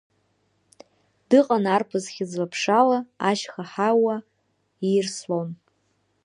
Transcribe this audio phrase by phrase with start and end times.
[1.29, 4.15] Дыҟан арԥыс хьыӡла-ԥшала, ашьха ҳауа
[4.87, 5.49] иирслон.